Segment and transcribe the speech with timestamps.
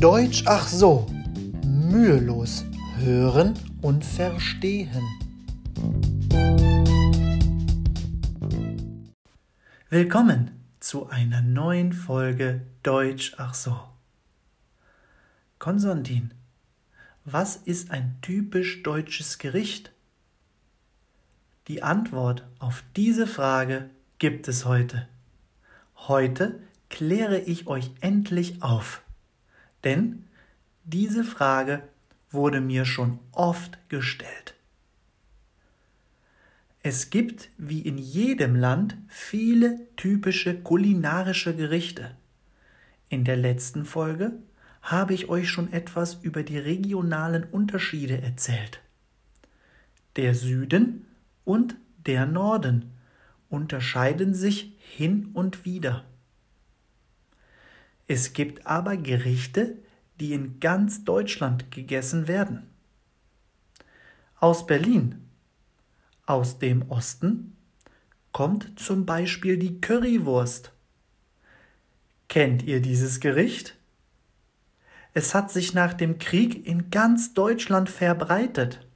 [0.00, 1.06] Deutsch ach so,
[1.64, 2.66] mühelos
[2.98, 5.02] hören und verstehen.
[9.88, 10.50] Willkommen
[10.80, 13.80] zu einer neuen Folge Deutsch ach so.
[15.58, 16.34] Konstantin,
[17.24, 19.92] was ist ein typisch deutsches Gericht?
[21.68, 23.88] Die Antwort auf diese Frage
[24.18, 25.08] gibt es heute.
[25.96, 26.60] Heute
[26.90, 29.00] kläre ich euch endlich auf.
[29.86, 30.24] Denn
[30.82, 31.80] diese Frage
[32.32, 34.54] wurde mir schon oft gestellt.
[36.82, 42.16] Es gibt wie in jedem Land viele typische kulinarische Gerichte.
[43.10, 44.32] In der letzten Folge
[44.82, 48.80] habe ich euch schon etwas über die regionalen Unterschiede erzählt.
[50.16, 51.06] Der Süden
[51.44, 52.90] und der Norden
[53.50, 56.04] unterscheiden sich hin und wieder.
[58.08, 59.76] Es gibt aber Gerichte,
[60.20, 62.68] die in ganz Deutschland gegessen werden.
[64.38, 65.28] Aus Berlin,
[66.26, 67.56] aus dem Osten,
[68.32, 70.72] kommt zum Beispiel die Currywurst.
[72.28, 73.76] Kennt ihr dieses Gericht?
[75.14, 78.86] Es hat sich nach dem Krieg in ganz Deutschland verbreitet.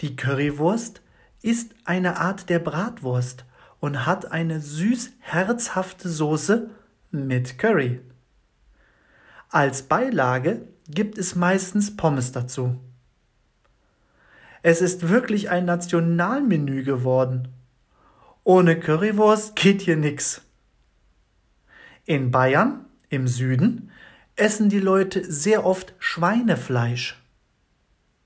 [0.00, 1.02] Die Currywurst
[1.42, 3.44] ist eine Art der Bratwurst
[3.80, 6.70] und hat eine süß-herzhafte Soße
[7.10, 8.00] mit Curry.
[9.50, 12.78] Als Beilage gibt es meistens Pommes dazu.
[14.62, 17.48] Es ist wirklich ein Nationalmenü geworden.
[18.44, 20.42] Ohne Currywurst geht hier nix.
[22.04, 23.90] In Bayern, im Süden,
[24.36, 27.18] essen die Leute sehr oft Schweinefleisch.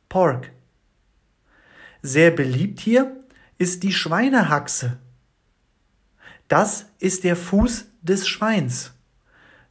[0.08, 0.50] Pork.
[2.02, 3.16] Sehr beliebt hier
[3.58, 4.98] ist die Schweinehaxe.
[6.48, 8.92] Das ist der Fuß des Schweins.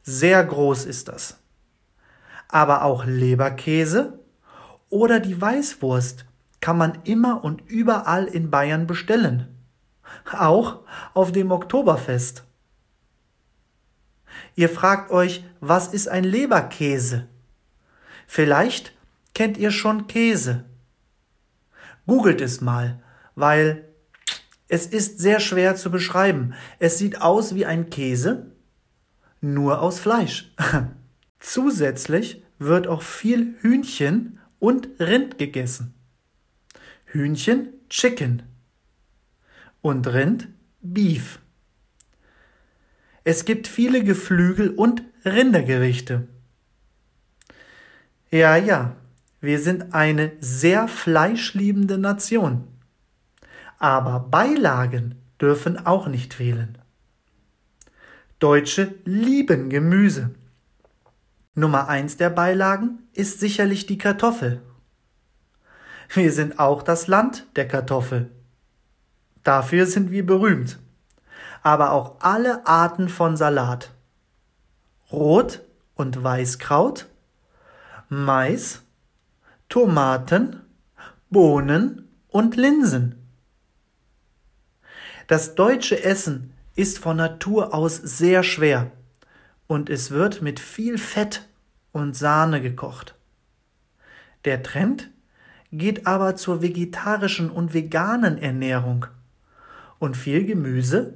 [0.02, 1.41] Sehr groß ist das.
[2.52, 4.20] Aber auch Leberkäse
[4.90, 6.26] oder die Weißwurst
[6.60, 9.48] kann man immer und überall in Bayern bestellen.
[10.30, 10.80] Auch
[11.14, 12.44] auf dem Oktoberfest.
[14.54, 17.26] Ihr fragt euch, was ist ein Leberkäse?
[18.26, 18.92] Vielleicht
[19.34, 20.64] kennt ihr schon Käse.
[22.06, 23.02] Googelt es mal,
[23.34, 23.88] weil
[24.68, 26.52] es ist sehr schwer zu beschreiben.
[26.78, 28.52] Es sieht aus wie ein Käse,
[29.40, 30.54] nur aus Fleisch.
[31.40, 35.94] Zusätzlich wird auch viel Hühnchen und Rind gegessen.
[37.06, 38.42] Hühnchen Chicken
[39.80, 40.48] und Rind
[40.80, 41.40] Beef.
[43.24, 46.26] Es gibt viele Geflügel und Rindergerichte.
[48.30, 48.96] Ja, ja,
[49.40, 52.66] wir sind eine sehr fleischliebende Nation.
[53.78, 56.78] Aber Beilagen dürfen auch nicht fehlen.
[58.38, 60.30] Deutsche lieben Gemüse.
[61.54, 64.62] Nummer eins der Beilagen ist sicherlich die Kartoffel.
[66.08, 68.30] Wir sind auch das Land der Kartoffel.
[69.42, 70.78] Dafür sind wir berühmt.
[71.62, 73.92] Aber auch alle Arten von Salat.
[75.10, 75.60] Rot-
[75.94, 77.06] und Weißkraut,
[78.08, 78.82] Mais,
[79.68, 80.62] Tomaten,
[81.28, 83.26] Bohnen und Linsen.
[85.26, 88.90] Das deutsche Essen ist von Natur aus sehr schwer
[89.72, 91.48] und es wird mit viel Fett
[91.92, 93.14] und Sahne gekocht.
[94.44, 95.10] Der Trend
[95.72, 99.06] geht aber zur vegetarischen und veganen Ernährung
[99.98, 101.14] und viel Gemüse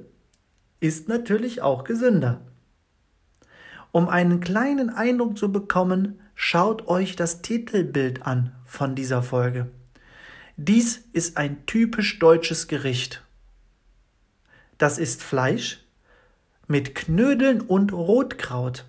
[0.79, 2.41] ist natürlich auch gesünder.
[3.91, 9.69] Um einen kleinen Eindruck zu bekommen, schaut euch das Titelbild an von dieser Folge.
[10.55, 13.23] Dies ist ein typisch deutsches Gericht
[14.77, 15.83] das ist Fleisch
[16.67, 18.85] mit Knödeln und Rotkraut.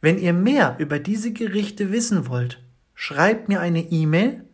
[0.00, 2.60] Wenn ihr mehr über diese Gerichte wissen wollt,
[2.94, 4.44] schreibt mir eine E-Mail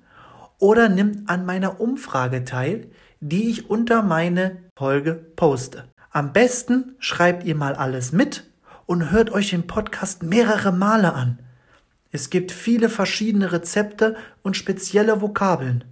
[0.59, 2.88] oder nimmt an meiner Umfrage teil,
[3.21, 5.84] die ich unter meine Folge poste.
[6.10, 8.44] Am besten schreibt ihr mal alles mit
[8.87, 11.38] und hört euch den Podcast mehrere Male an.
[12.11, 15.85] Es gibt viele verschiedene Rezepte und spezielle Vokabeln.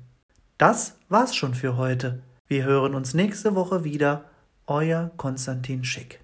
[0.56, 2.22] Das war's schon für heute.
[2.48, 4.24] Wir hören uns nächste Woche wieder.
[4.68, 6.18] Euer Konstantin Schick.